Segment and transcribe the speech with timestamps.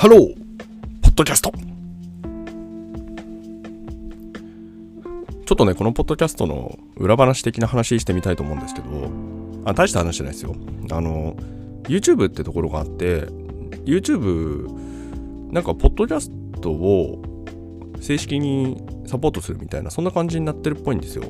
[0.00, 0.34] ハロー
[1.02, 8.86] ポッドキャストちょっとね、このポッドキャストの裏話的な話してみたいと思うんですけど、
[9.66, 10.56] あ、大した話じゃないですよ。
[10.90, 11.36] あの、
[11.82, 13.26] YouTube ってところがあって、
[13.84, 14.72] YouTube、
[15.52, 16.30] なんか、ポッドキャス
[16.62, 17.22] トを
[18.00, 21.24] 正式にサポートするみたいな、そんな感じになってるっぽいんですよ。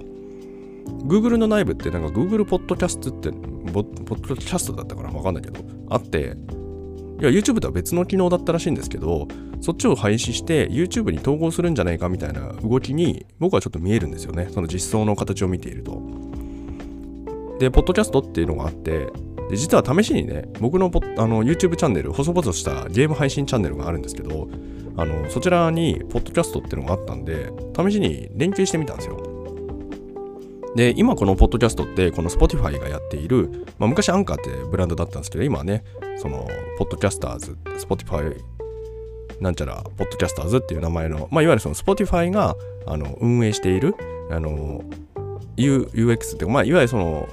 [1.08, 3.32] Google の内部ってなんか Google ポッドキャストって、
[3.72, 5.10] ポッドキャストだったかな？
[5.10, 6.36] わかんないけど、あって、
[7.20, 9.28] いや、YouTube とは別の機能だったらしいんですけど、
[9.60, 14.48] そっちを廃止して YouTube に統合するんじゃないかみたいな動きに僕はちょっと見えるんですよね。
[14.50, 16.00] その実装の形を見ていると。
[17.58, 19.08] で、ポッドキャストっていうのがあって、
[19.50, 24.48] で実は試しにね、僕のポあの YouTube チャンネル、細々したゲーム配信チャンネルがあるんですけど、
[24.96, 29.29] あのそちらにポッドキャストっていうのがあったんで、試しに連携してみたんですよ。
[30.76, 35.82] で、今このポッドキャストって、この Spotify がやっている、まあ、昔アンカーってブランドだったんですけど、今はね、
[36.16, 36.46] その、
[36.78, 38.40] ポッドキャスターズ、Spotify
[39.40, 43.94] なんちゃら、ポッドキャスターズっていう名前の、まあ、いわゆるその Spotify があの運営している、
[44.30, 44.84] あの、
[45.56, 47.28] U、UX っていうか、まあ、いわゆるその、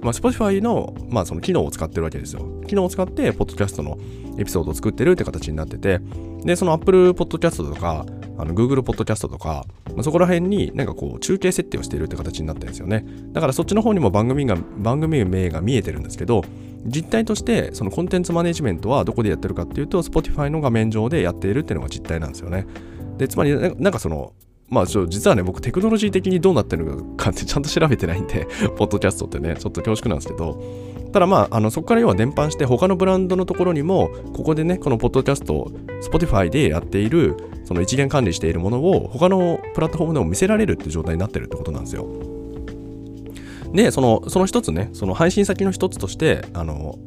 [0.00, 2.62] まあ、Spotify の,、まあその機能を使ってるわけですよ。
[2.68, 3.98] 機能を使って、ポッドキャストの
[4.38, 6.00] エピソードを作ってるって形になってて、
[6.44, 8.06] で、その Apple Podcast とか、
[8.38, 13.04] あの Google Podcast とか、まあ、そこら辺になんかこう中継設定をしているって形になってるんですよね。
[13.32, 16.42] だからそっちの方にも番組が、番組名が見えてるんですけど、
[16.86, 22.66] 実態としてそのコンテンツマネジメントはどこでやってるかっていうと、Spotify の画面上でやっているっていうのが実態なんですよね。
[23.18, 24.32] で、つまりなんかその、
[24.68, 30.62] まあ、実はね、僕テクノロジー的にどうなってるのかってちゃんと調べてないんで、 ポッドキャストってね、ちょっと恐縮なんですけど、
[31.12, 42.06] ただまあ、あのそこから要は伝播して他のブランドのところにも、ここでね、このポッドキャスト、Spotify でやっている、その一元管理しているものを他のプラットフォームでも見せられるって状態になってるってことなんですよ。
[43.72, 46.98] で、その、その一つね、その配信先の一つとして、あの、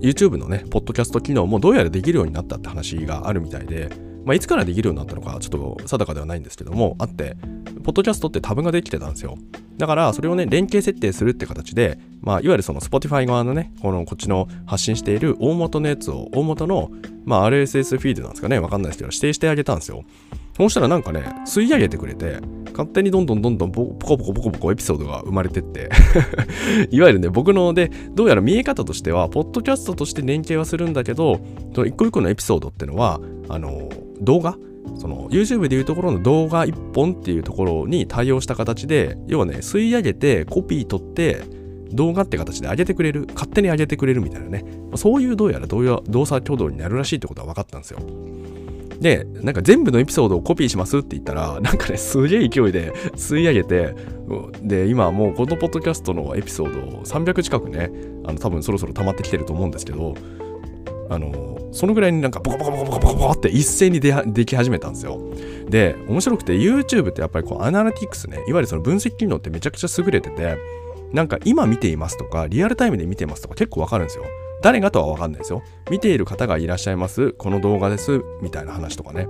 [0.00, 3.88] YouTube のね、ポッドキャスト機能もどうやらできるようになったって話があるみたいで、
[4.24, 7.36] まあ、いつからできるようになったのかちょっと定かではないんですけども、あって、
[7.84, 9.36] ポッドキャストってタブができてたんですよ。
[9.76, 16.90] だから、それをね、連携設定するって形で、まあ、いわゆるその Spotify 側のね、この、こっちの発信している大元のやつを、大元の、
[17.24, 20.04] まあ、RSS フィードなんですかね、わかんないですけど、指定してあげたんですよ。
[20.56, 22.38] そうしたらなんかね、吸い上げてくれて、
[22.70, 25.90] 勝手にどんどんどんどんポコポコポコポコエピソードが生まれてって
[26.90, 31.40] いわゆるね、僕ので、どうやら見え方としては、ポッドキャストとして連携はするんだけど、
[31.72, 33.88] 一個一個のエピソードってのは、あの、
[34.24, 34.56] 動画？
[34.98, 41.42] その YouTube でいうところの動画1本っていうところに対応した形で、要はね、吸い上げてコピー取って
[41.90, 44.64] 動画って形で上げてくれる、勝手に上げてくれるみたいなね、
[44.96, 48.00] そういうどうやら動作挙動になるらしいってことは分かったんですよ。
[49.00, 53.94] で、なんか全部のエピソードをコピーしますって言ったら、なんかね、すげえ勢いで吸い上げて、
[54.62, 57.90] で、今もうこのポッドキャストのエピソード300近くね、
[58.24, 60.14] あの多分そろそろ溜まってきてると思うんですけど、
[61.10, 65.20] あの、そのぐらいになんかボコボコボコボコボコって一斉にででき始めたんですよ。
[65.68, 70.56] で、面白くて YouTube ってやっぱりこうアナリティクスね、いわゆるその分析機能ってめちゃくちゃ優れてて、
[71.12, 74.24] なんか今見ていますとか、リアルタイムで見てますとか結構わかるんですよ。
[74.62, 75.62] 誰がとはわかんないですよ。
[75.90, 77.32] 見ている方がいらっしゃいます。
[77.32, 78.22] この動画です。
[78.40, 79.28] みたいな話とかね。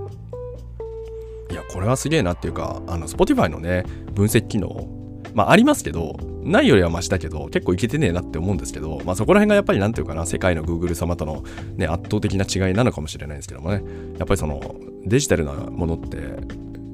[1.51, 3.83] いや、これはすげえなっていうか、あの、Spotify のね、
[4.13, 4.87] 分析機能、
[5.35, 11.43] まあありますけど、ないよりはマシだけど、結構いけてねえなって思うんですけど、まあそこら辺がやっぱりなんていうかな、世界の Google 様との
[11.75, 13.83] ね、圧倒的な違いなのかもしれないんですけどもね、
[14.17, 16.17] やっぱりそのデジタルなものって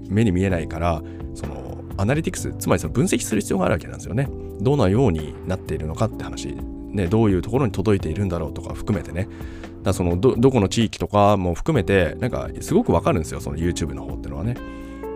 [0.09, 1.03] 目に見えないから、
[1.35, 4.27] そのアナリティクス、つまりその分析する必要があるわけなんですよね。
[4.59, 6.55] どのようになっているのかって話、
[6.89, 9.27] ね、どういうところに届いているんだろうとか含めてね、
[9.83, 14.55] だそのどこの地域とかも含めて、なんかすごくわかるんですよ、その YouTube の方ってのはね。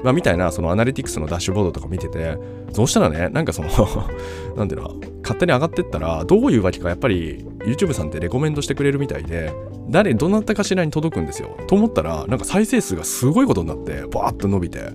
[0.06, 2.38] まあ、みたいなそのアナリティクスのダッシュボードとか見てて、
[2.74, 3.70] そうしたらね、なんかその
[4.56, 9.52] なんていうの、勝手に上がってったら、どういうわけかやっぱり YouTube さんってレコメンドしてくれるみたいで、
[9.90, 11.58] 誰、どなたかしらに届くんですよ。
[11.66, 14.92] と思ったら、なんか再生数がすごいことになって、バーッと伸びて、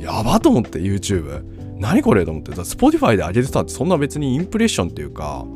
[0.00, 1.44] やばと思って YouTube。
[1.78, 5.46] 何これと思って、Spotify で上げてたってそんな別にインプレッションっていうか、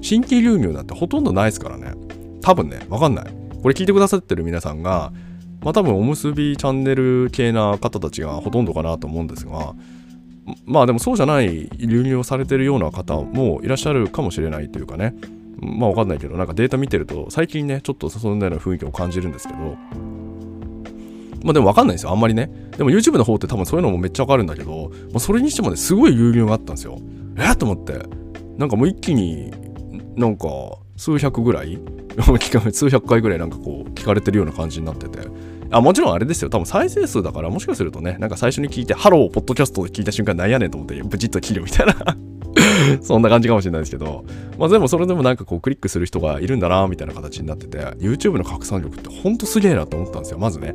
[0.00, 1.94] 新規流入なんてほとんどないですからね。
[2.40, 3.24] 多分ね、わかんない。
[3.60, 5.12] これ聞いてくださってる皆さんが、
[5.60, 9.74] まあ多分おむすびチャンネル系な方たちがほとんどかなと思うんですが、
[10.64, 15.14] まあでもそうじゃない流入をされてるような方もいらっしゃるかもしれないというかね、
[15.60, 19.58] まあわかんないけど、なんかデータ見てると最近ね、ちょっとそんなような雰囲気を感じるんですけど、
[21.42, 22.50] まあでもわかんないですよ、あんまりね。
[22.76, 26.98] でも YouTube の方って多分そういうのもめっちゃわかるんだけど、まあ、それにしてもね、すごい流入があったんですよ。
[27.36, 27.98] えっと思って。
[28.56, 29.52] なんかもう一気に
[30.16, 30.48] なんか
[30.96, 31.78] 数百ぐらい
[32.72, 35.20] 数百回ぐらいなんかこう聞かれてるような感じになってて。
[35.70, 36.50] あ、もちろんあれですよ。
[36.50, 41.94] 多分再生数だから、もしかするとね、なんか最初に聞いて、ハロー、ポッドキャストで聞いた瞬間、なんやねんと思って、ブチッと切るみたいな
[43.02, 44.24] そんな感じかもしれないですけど、
[44.58, 50.74] まあでもそれでもなんかこうクリックする人がいるんだな、みたいな形になってて、YouTube の拡散力ってほんとすげえなと思ったんですよ、まずね。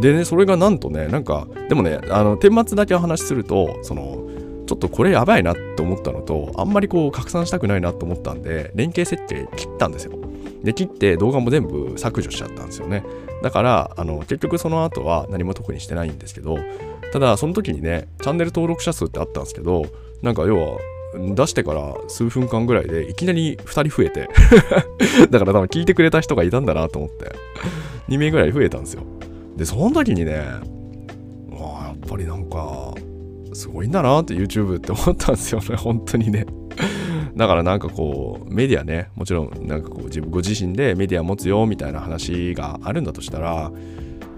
[0.00, 4.24] でね、それがなんとね、なんか、でもね、あの、顛末だけお話しすると、その、
[4.66, 10.12] ちょっとこれやばいなって思ったのと、あんまりこう拡散したくないなと思ったんで、連携設定切ったんですよ。
[10.64, 13.04] で、切って動画も全部削除しちゃったんですよね。
[13.42, 16.58] だから、あの、結局その後は何も特にしてないんですけど、
[17.12, 19.86] ただ、その時にね、チャンネル登録者数ってあったんですけど、
[20.22, 20.78] なんか要は、
[21.36, 24.28] 出してから数分間ぐらいでいきなり2人増えて
[25.30, 27.30] だから多分聞いてくれた人がいたんだなと思って
[28.08, 29.04] 2名ぐらい増えたんですよ
[29.56, 30.38] でその時にね
[31.50, 32.94] わあやっぱりなんか
[33.52, 36.46] すごいんだなって YouTube って思ったんですよね本当にね
[37.36, 43.72] だからなんかこうメディアねもちろんなんかこう自分ご自身でメディア持つよみたいな話があるんだとしたら、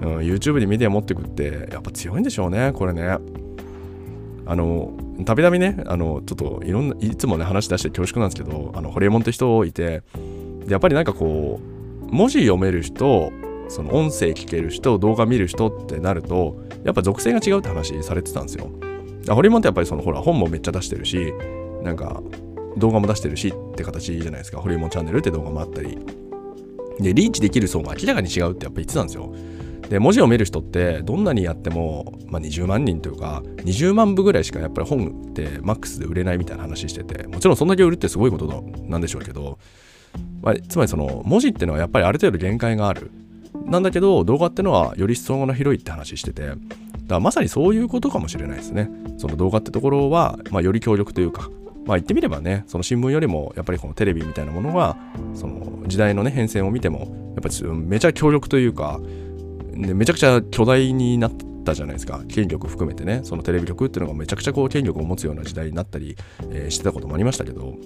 [0.00, 3.18] うん、YouTube でメディア持ってくってやっぱ強いんでしょうねこれね。
[4.48, 4.92] あの
[5.24, 10.02] たびたびねあのちょっといろんないつもね話出して恐縮なんですけどあのホリエモンって人いて
[10.68, 13.32] やっぱりなんかこう文字読める人
[13.68, 18.70] その音声聞ける人動画見る人ってなるとやっぱ属性が違うって話されてたんですよ。
[19.28, 21.34] ホリエモンってやっぱりそのほら本もめっちゃ出してるし
[21.82, 22.22] なんか
[22.76, 24.60] 動画も出してるしって形じゃないですか。
[24.60, 25.98] ホリエモンチャンネルって動画もあったり。
[26.98, 29.34] でリーチできる層が明らかに違うってやっぱ言ってたんですよ。
[29.88, 39.58] で文字を見る人ってどんなにやっても、まあ、20万人というか20万部ぐらいしかやっぱり本ってマックスで売れないみたいな話しててもちろんそんだけ売るってすごいことなんでしょうけど、
[40.42, 43.10] まあ、つまりその文字ってのはやっぱりある程度限界がある。
[43.64, 46.58] なんだけど動画ってのはより裾野が広いって話しててだか
[47.08, 48.90] らまさにそういうことかもしれないですね。
[49.18, 51.48] その動画ってところは、まあ、より強力というか
[51.86, 54.96] まあ言ってみればねその新聞よりもやっぱりこのテレビみたいなものが
[55.34, 59.00] その時代のね変遷を見てもやっぱりめちゃ強力というか
[59.74, 61.32] めちゃくちゃ巨大になっ
[61.64, 66.16] たじゃないですか権力含めてねそのテレビ局っていうのがめちゃくちゃこう権力を持つような時代になったり、
[66.50, 67.76] えー、してたこともありましたけど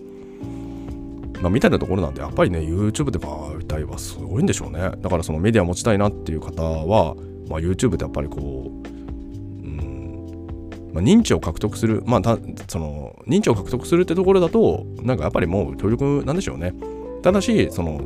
[1.41, 4.91] まあ、みたいなところなんで、やっぱりね、YouTube って媒体はすごいんでしょうね。
[5.01, 7.15] だからそのメディア持ちたいなっていう方は、
[7.49, 9.00] まあ、YouTube ってやっぱりこう、
[10.93, 12.39] まあ、認知を獲得する、まあ、
[12.69, 16.75] その認知を獲得するってところだと、なんかやっぱりもう強力なんでしょうね。
[17.23, 18.01] ただし、その、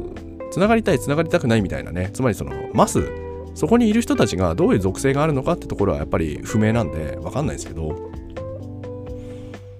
[0.50, 8.10] つながりたい、つながりたくないみたいなね、つまりその、マスそこにいる人たちがどういう属性があるのかってところはやっぱり不明なんで分かんないですけど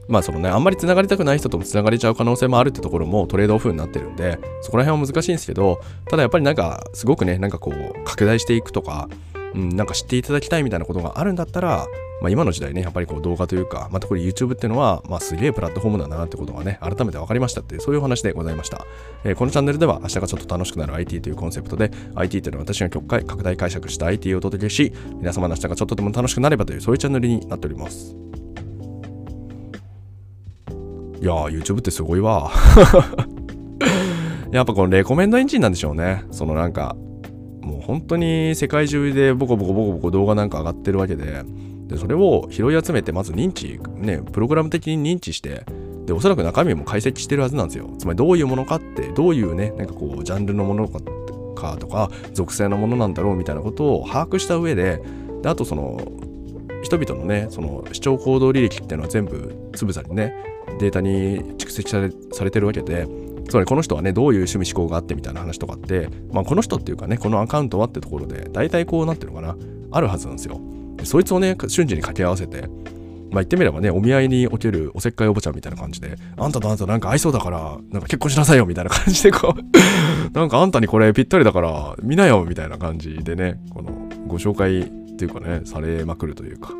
[0.06, 9.08] まあそのねあんまりつながりたくない人ともつながれちゃう可能性もあるってところもトレードオフになってるんでそこら辺は難しいんですけどただやっぱりなんかすごくねなんかこう拡大していくとか、
[9.54, 11.86] うん、なんか知っていただきたいみたいなことがあるんだったら
[12.20, 18.87] まあ、今の時代ね、やっぱりこう動画というか、まあ、特に YouTube っていうのは、まあ、すげえプラットフォームだなってことがね、改めて分かりましたっていう、そういうお話でございました。
[19.25, 28.16] えー、このチャンネルでは、明日がちょっと楽しくなる IT というコンセプトで、IT というのは私が極快、拡大解釈した IT をお届けし、皆様の明日がちょっとでも楽しくなればという、そういうチャンネルになっております。
[31.20, 32.50] いやー、YouTube ってすごいわ。
[34.52, 36.22] やっぱこのレコメンドエンジンなんでしょうね。
[36.31, 36.96] そのなんか、
[37.61, 41.43] もう本当に世界中でボコボコボコボコ動画なんか上がってるわけで、
[41.86, 45.64] でそれを拾い集めてまず認知ねプログラム的に認知して
[46.06, 47.90] でおそらく中身も解析してるはずなんですよ。
[47.98, 51.00] つまりどういうものかってどういうねなんかこうジャンルのものか
[51.78, 55.00] とか属性のものなんだろうみたいなことを把握した上で
[55.42, 56.00] であとその
[56.82, 60.34] 人々のねその視聴行動履歴っていうのは全部つぶさにね
[60.78, 63.09] データに蓄積されされてるわけで
[63.49, 69.56] つまりこの人はねどういう趣味思考があってみたいな話とかって、まあ、この人っていうかねこのアカウントはってところで大体こうなってるのかな。
[69.94, 70.61] あるはずなんですよ。
[71.04, 72.68] そいつをね、瞬時に掛け合わせて、
[73.30, 79.58] まあ言ってみればね、お見合いにおけるおせっかいおばちゃんみたいな感じで、あんたとあんたなんか合いそうだから、なんか結婚しなさいよみたいな感じでこう
[80.38, 83.90] なんかあんたにこれぴったりだから見なよみたいな感じでね、この
[84.26, 86.70] ご紹介っていうかね、されまくるというか。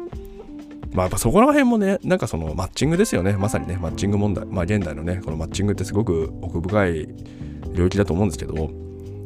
[0.93, 3.37] まあやっぱそこら辺もね、なんかそのマッチングですよね。
[3.37, 4.47] まさにね、マッチング問題。
[4.47, 7.09] まあ現代のね、このマッチングってすごく奥深い
[7.75, 8.71] 領域だと思うんですけど、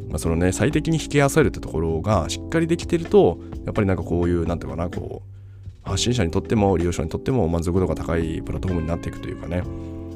[0.08, 5.38] まあ、そのね最適に引き合わせるってところがしっかりできてるとやっぱりなんかこういうなんていうかなこう
[5.88, 9.62] 発信者にとっても利用者にとっても満足度が高いプラットフォームになっていくというかね、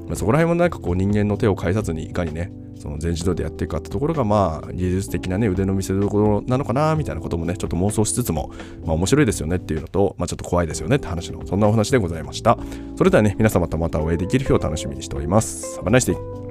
[0.07, 8.51] まあ、そこら辺もなんかこう人間の手を介さずにいかにねその全自動でやっていくかってところがまあ技術的なね腕の見せ所なのかなみたいなこともねちょっと妄想しつつも
[8.85, 12.59] まあ面白いですよねっていうのとまあちょっと怖いですよねって話のそんなお話でございました。
[12.97, 15.79] それではね皆様とまたお会いできる日を楽しみにしております。
[15.79, 16.42] Have a nice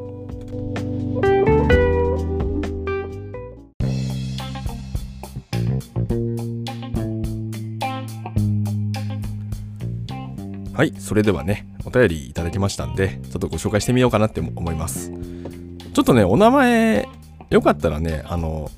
[10.81, 15.11] はい、それではね、お便りいただきましたんで、ちょっとご紹介してみようかなって思います。
[15.11, 17.07] ちょっとね、お名前、
[17.51, 18.71] よかったらね、あの、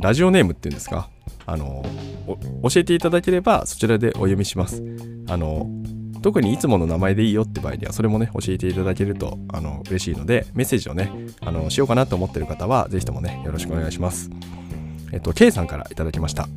[0.00, 1.08] ラジオネームっていうんですか、
[1.46, 1.84] あの、
[2.64, 4.82] 教えていただければ、そちらでお読みします。
[5.28, 5.70] あの、
[6.20, 14.30] 特にいつもの名前でいいよって場合にはそれもね教えていただけるとあの嬉しいのでメッセージをねあのしようかなと思ってる方は是非ともねよろしくお願いします
[15.12, 16.48] えっと K さんからいただきました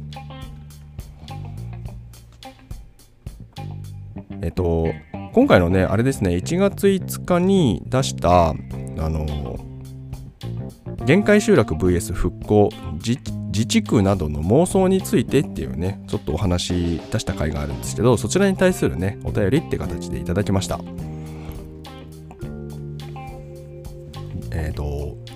[4.41, 4.87] えっと
[5.33, 8.53] 今回のねあれですね1月5日に出したあ
[9.09, 9.57] の
[11.05, 20.79] 限界集落 VS 復興自治区などの妄想についてっていうねちょっとお話出した回があるんですけどそちらに対するねお便りって形でいただきました。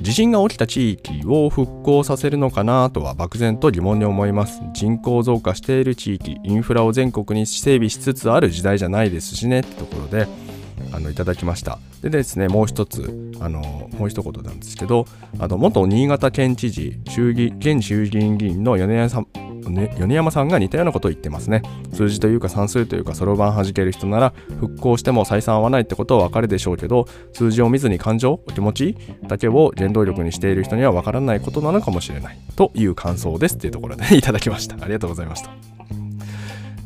[0.01, 4.61] 地震が起きた地域を復興させるのかなとは漠然と疑問に思います。
[4.73, 10.27] 人口増加している地域インフラを全国に整備しつつある時代じゃないですしねってところで
[10.91, 11.77] あのいただきました。
[12.01, 13.61] でですねもう一つあの
[13.97, 15.05] もう一言なんですけど
[15.39, 21.61] あの元新潟県知事衆議現衆議院議員の米山さんね、米山さんが似たようなことを言ってますね。
[21.93, 34.75] 数字というか算数というかそろばん弾ける人なら復興しても採算合わないってことはわかるでしょうけど数字を見ずに感情、お気持ちだけを原動力にしている人にはわからないことなのかもしれないという感想ですっていうところで、 いただきました。
[34.81, 35.51] ありがとうございました。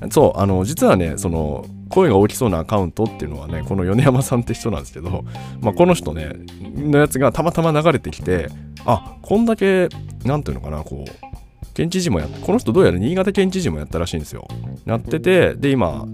[0.10, 5.24] そう、あの、実はね、その、声が大きそうなアカウントっていうのはね、この米山さんって人なんですけど、
[5.62, 6.34] まあ、この人ね、
[6.76, 8.50] のやつがたまたま流れてきて、
[8.86, 9.90] あ、こんだけ、
[10.24, 11.35] なんていうのかな、こう、
[11.74, 14.48] 県知事もや、この人どうやら新潟県知事もやったらしいんですよ。
[14.86, 16.06] やってて、で、今、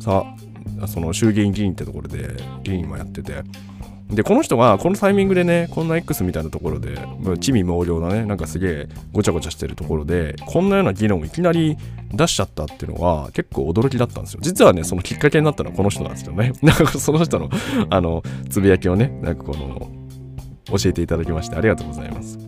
[0.00, 0.24] さ、
[0.86, 3.42] その衆議院議員ってところで議員もやってて、
[4.10, 6.98] で、この人がこのタイミングでね、こんな X みたいなところで、
[7.38, 11.76] 地味猛量なね、なんかすげえごちゃごちゃしてるところで、こんなような議論をいきなり
[12.12, 14.40] 出しちゃったっていうのは結構驚きだったんですよ。
[14.42, 16.52] 実はね、そのきっかけになったのはこの人なんですよね。
[16.62, 17.50] なんかその人の、
[17.90, 19.90] あの、つぶやきをね、なんかこの、
[20.78, 22.38] 教えていただきましてありがとうございます。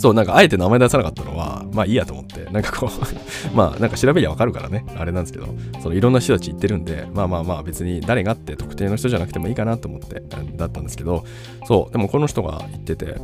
[0.00, 2.90] そう、なんかあえて名前出さなかったのは、まあいいやと思って、なんかこう
[3.54, 10.22] まあなんか調べりゃわかるからね、あれなんですけど、そのいろんな人たち言ってるんで、まあまあまあ別に誰がって特定の人じゃなくてもいいかなと思って、
[10.56, 11.24] だったんですけど、
[11.66, 13.16] そう、でもこの人が言ってて、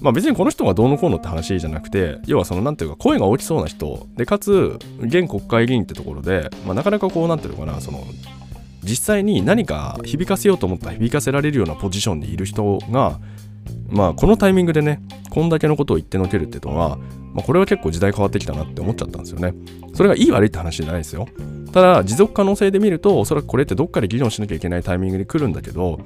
[0.00, 8.02] まあ別にこの人がどうのこうのって話じゃなくて、要はそのなんていうか声が大きそうな人、で、かつ、現国会議員ってところで、まあなかなかこうなんていうのかな、その、
[8.82, 13.18] 実際に何か響かせようと思ったら響かせられるようなポジションにいる人が、
[13.88, 16.96] まあこのタイミングでねこんだけのことを言ってのけるっていうのは、
[17.32, 19.54] まあ、これは結構時代変わってきたなって思っちゃったんですよね。
[19.94, 21.26] それがいい悪いって話じゃないですよ。
[21.72, 26.00] ただ持続可能性で見るとおそらくこれってどっかで議論しなきゃいけないタイミングに来るんだけど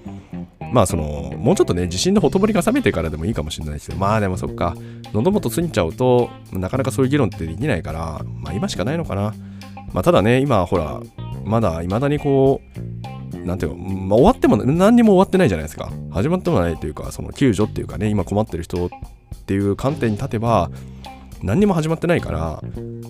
[0.72, 4.74] まあそのもうちょっとね地震のほとぼりが冷めてからでもいいかもしれないですけどまあでもそっか。
[5.12, 9.34] 喉元過ぎちゃうとなかなかそういう議論ってできないからまあ今しかないのかな。
[9.92, 11.00] まあただね今ほら
[11.44, 12.79] まだ未だにこう
[13.44, 15.90] なんていうか、まあ、終わっても何にも終わってないじゃないですか。
[16.10, 18.88] 始まってもないというか、その救助っていうかね、今困ってる人っ
[19.46, 20.70] ていう観点に立てば、
[21.42, 22.38] 何にも始まってないから、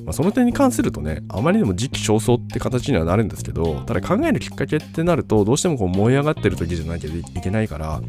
[0.04, 8.00] まあ、その点に関するとね、あまりにも時期尚早って形にはなるんですけど、ただ考えるきっかけってなると、どうしてもこう燃え上がってる時じゃなきゃいけないから、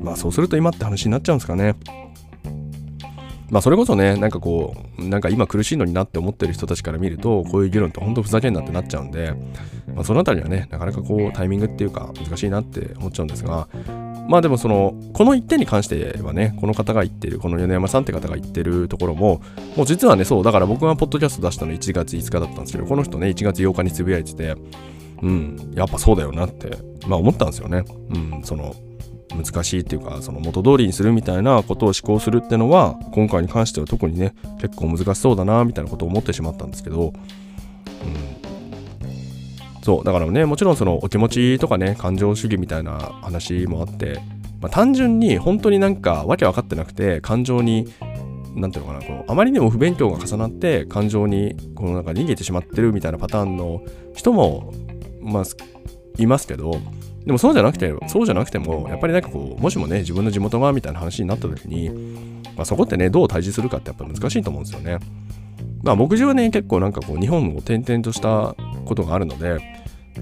[0.00, 1.74] まあそうすると今って話になっちゃうんですかね。
[3.50, 9.32] まあそれこそね、なんかこう、なんか今苦しいのになって思ってる人たちから見ると、こういう議論って本当ふざけんなってなっちゃうんで、
[9.94, 13.68] まあそのあたりはね、なかなかこうタイミングっていうか難しいなって思っちゃうんですが、
[14.28, 19.40] まあでもその、この一点に関してはね、この方が言ってる、この米山さんって方が言ってるところも、
[19.76, 24.56] もう実はね、そう、だから僕がポッドキャスト出したの1月5日だったんですけど、この人ね、1月8日につぶやいてて、
[25.22, 26.76] うん、やっぱそうだよなって、
[27.06, 27.84] まあ思ったんですよね。
[28.10, 28.74] うん、その、
[29.36, 37.12] 難しいっていうかその元通りにするみたいなことを思考するってのは今回に関しては特にね結構難しそうだなみたいなことを思ってしまったんですけど、うん、
[39.82, 44.20] そうだからねもちろんそのお気持ちとかね感情主義みたいな話もあって、
[44.60, 47.92] まあ、単純に本当になんかわけ分かってなくて感情に
[48.54, 53.82] なんていうのかなこのあまりにも不勉強が重なって感情にこのなんか逃げてしまってるみたいなパターンの
[54.14, 54.72] 人も
[55.20, 55.44] まあ
[56.18, 56.80] いますけど
[57.26, 61.90] でもそうじゃなくて、そうじゃなくても、やっぱりなんかこう、もしもね、自分の地元がみたいな話になった時に、
[62.56, 64.98] まあ、そこってね、どう対峙するかってやっぱ難しいと思うんですよね。
[65.82, 68.54] まあ、牧場はね、結構なんかこう、日本を転々とした
[68.84, 69.58] ことがあるので、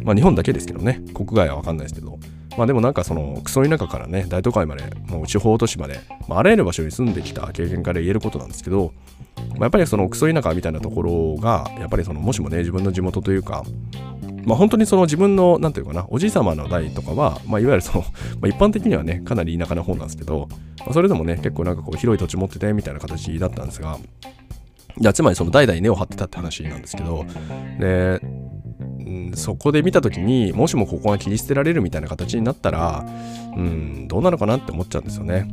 [0.03, 2.19] まあ、日本だけですけどね、国外はわかんないですけど、
[2.57, 8.93] まあでもなんかそのクソ田舎からね大都会までもう地方都市まで、まあ、あらゆる場所に住んできた経験から言えることなんですけど、
[9.37, 13.65] まあ、やっぱりそのクソ田舎みたいなところがやっぱりそのもしもね自分の地元というか
[14.47, 18.05] まあ、本当にその自分の、なんていうかな、おじい様の代とかは、まあ、いわゆるその、
[18.41, 20.49] まあ、一般的にはね、かなり田舎な方なんですけど、
[20.81, 23.99] まあ、それでもね、結構なんかこう、広い土地持ってて、みたいな形だったんですが、
[25.01, 27.25] いやつまりその代々根を張ってたって話なんですけど、
[27.81, 28.21] で、
[29.35, 33.05] そこで見た時にもしもここが切り捨てられるみたいな形になったら、
[33.57, 35.49] うん、どうなのかなって思っちゃうんですよね。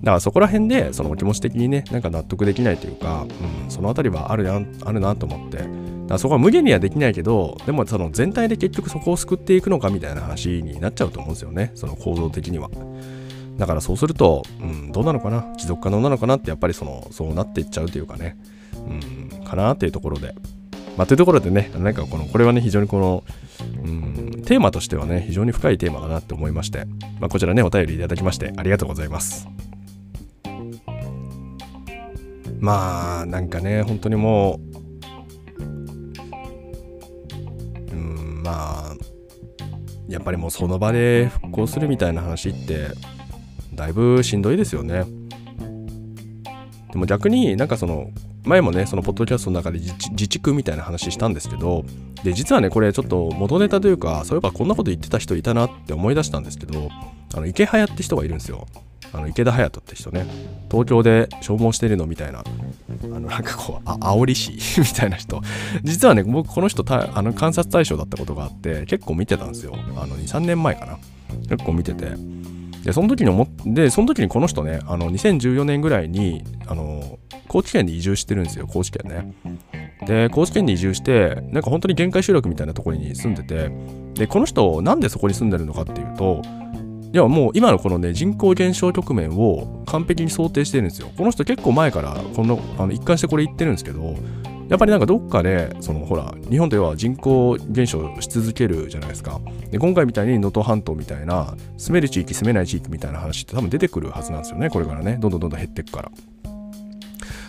[0.00, 3.26] だからそこら辺でそのお気持ち的にねなんか納得できないというか、
[3.64, 5.64] うん、その辺りはあるなあるなと思って
[6.08, 11.70] だそこは無限にはできないけどでもその全体で結局そこを救っていくのかみたいな話になっちゃうと思うんですよね。
[11.74, 12.70] その構造的には。
[13.58, 15.54] だからそうすると、うん、どうなのかな？
[15.56, 18.36] 持続可能なのかなってやっぱりそのそうなっていっちゃうというかね、
[18.74, 20.34] うん、かなっていうところで。
[20.96, 23.22] まあ、というところでね、なんかこの、これはね、非常にこの、
[23.84, 26.86] うん、テーマとしてはね、非常に深いテーマだなって思いまして、
[27.20, 29.46] まあ、こちらね、お便りいただきましてありがとうございます。
[32.58, 34.67] まあ、なんかね、本当にもう
[38.48, 38.96] まあ、
[40.08, 42.88] やっぱりもうその場で復興するみたいな話って、
[43.74, 45.04] だいぶしんどいですよね。
[46.92, 48.10] でも逆になんかその
[48.48, 51.84] 前もねそのポッドキャストの中で自治みたいな話したんですけど
[52.24, 56.88] で実はねこれちょっと元ネタというかそういえばこんなこと言ってた人いたなって思い出したんですけど
[57.34, 58.66] あの池早って人がいるんですよ。
[59.12, 60.26] あの池田隼人って人ね。
[60.70, 65.40] 東京で消耗してるのみたいなあのなんかこうあ煽り師 みたいな人。
[65.82, 69.74] 実はね僕この人あの観察対象だったことがあって結構見てたんですよ。
[69.96, 70.98] あの23年前かな。
[71.48, 72.12] 結構見てて。
[72.88, 79.34] でその時に思でその時にこの人ねあの2014年ぐらいにあの高知県に移住してるんですよ高知県ね。
[80.06, 83.70] で高知県に移住してなんか本当に限界集落みたいなところに住んでて
[84.14, 86.40] でこの人なんでそこに住んでるのかっていうと
[87.12, 91.10] いやもう今のこのね人口減少局面を完璧に想定してるんですよ。
[91.14, 94.16] この人結構前からこのあの一貫してこれ言ってるんですけど
[94.68, 99.40] やっぱりなんかどっかでそのほら日本では人口減少し続けるじゃないですか。
[99.70, 104.68] で今回みたいに能登半島みたいな住める地域住めない地域みたいな話って多分出てくるはずなんですよね。
[104.68, 105.16] これからね。
[105.20, 106.12] どんどんどんどん減っていくから。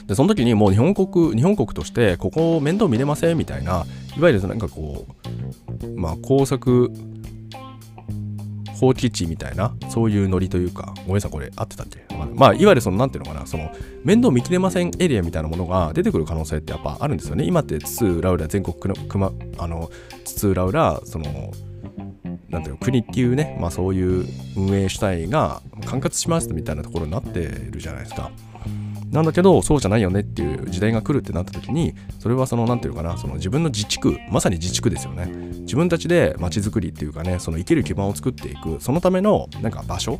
[0.08, 3.86] でその時にもう日本国日本国としてここを面倒見れませんみたいな
[4.18, 5.06] いわゆるなんかこ
[5.84, 6.92] うまあ工作
[8.80, 12.06] 放棄地みたいな、そういうノリというか、ごめんなさい、これ合ってたっけ、
[12.36, 13.72] まあ、いわゆるその、なんていうのかな、その、
[14.04, 17.44] 面倒見きれませんエリアみたいなものが出てくる可能性ってやっぱあるんですよね。
[17.44, 19.90] 今って津々浦々全国の、くま、あの、
[20.24, 21.52] 津々浦々、その、
[22.50, 28.32] なんていうの国っていうね、まあそういう運営主体が管轄しますみたいなところになってるじゃないですか。
[29.12, 35.26] なんだけどそうじゃないよねっていう時代が来るってなった時にそれはその何て言うかなその自分の自治区まさに自治区ですよね。
[35.62, 40.20] 自分たちで街づくりっていうかねその生きる基盤を作っていくそのためのなんか場所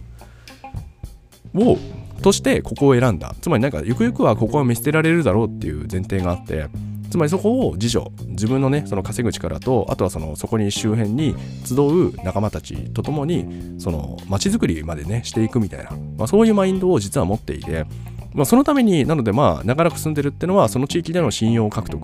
[1.56, 1.78] を
[2.22, 3.36] としてここを選んだ。
[3.42, 6.68] つまりなんかゆくゆくはここは見捨てられるだろうっていう前提があって
[7.10, 17.86] つまりそこを自助自分のねその稼ぐ力とあとはそのそこに周辺に集う仲間たちと共にその街づくりまでねしていくみたいな、まあ、そういうマインドを実は持っていて
[18.34, 22.04] まあ、そのためになのでまあ長らく住んでるってのはその地域での信用獲得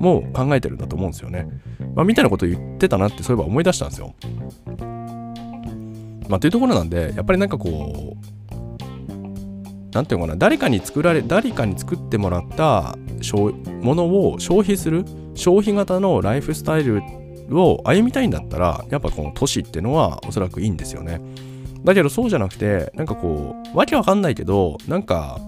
[0.00, 1.48] も考えてるんだと思うんですよね。
[1.94, 4.14] まあ、みたいなこと言ってたなってそういえば思い出したんですよ。
[6.28, 12.96] まあ、というところなんでやっぱりなんかこうなんていうのかな誰かに作られ誰かに作ってもらった
[13.82, 17.02] ものを消費する消費型のライフスタイル
[17.50, 21.20] を歩みたいんだったらやっぱこの都市っていうのはおそらくいいんですよね。
[21.84, 25.38] だけどそうじゃなくてなんかこうわけわかんないけどなんか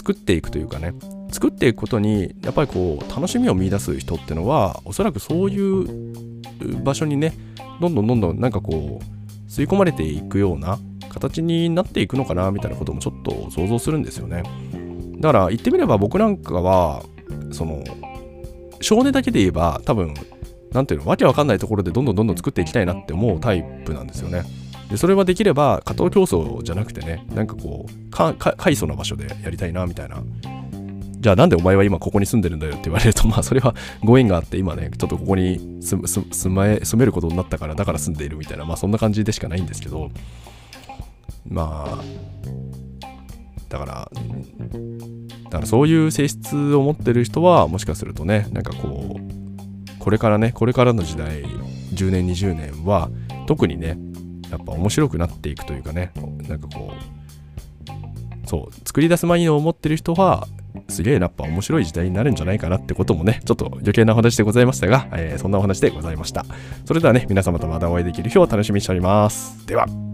[0.00, 0.94] 作っていくというかね
[1.30, 7.34] 作っていくことにやっぱりこう楽しみを見いだす人ってのはおそらくそういう場所にね
[7.82, 10.78] どんどんどんどんなんかこう吸い込まれていくような
[11.10, 14.42] 形になっていくのかなみたいなこともちょっと想像するんですよね。
[15.18, 17.02] だから言ってみれば僕なんかは
[17.52, 17.84] その
[18.80, 20.14] 少年だけで言えば多分
[20.72, 24.44] なんていうのわけわかんないところでどんどんどんどん作っていきたいなって思うタイプなんですよね。
[24.90, 30.22] でそれはできれば加藤競争じゃなくてねなんかこうか快速な場所でやりたいなみたいな。
[31.20, 40.10] じゃあなんでお前は今ここに住んでるんだよって言われるとまあそれはご縁があって今ねちょっとここに住住まえ住めることになったからだから住んでいるみたいなまあそんな感じでしかないんですけど。
[41.46, 42.04] まあ
[43.68, 44.10] だから
[45.44, 51.44] だからそういう性質を持ってる人はもしかするとねなんかこうこれからねこれからの時代
[51.94, 53.10] 10年20年は
[53.46, 53.98] 特にね
[54.50, 56.12] やっぱ面白くなっていくというかね
[56.48, 60.48] なんかこうそう作り出すマインドを持ってる人は
[60.88, 66.44] すげえやっぱ面白い時代になるんじゃないかなってこともね、ちょっと余計なお話でございましたが、えー、そんなお話でございました。
[66.84, 69.66] それではね、皆様とまたお会いできる日を楽しみにしております。
[69.66, 70.09] では。